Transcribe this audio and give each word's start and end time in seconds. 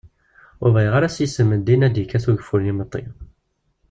Ur 0.61 0.69
bɣiɣ 0.75 0.93
ara 0.95 1.13
s 1.15 1.17
yisem 1.21 1.49
n 1.53 1.59
ddin 1.61 1.85
ad 1.87 1.91
d-ikkat 1.93 2.25
ugeffur 2.29 2.59
n 2.61 2.67
yimeṭṭi. 2.67 3.03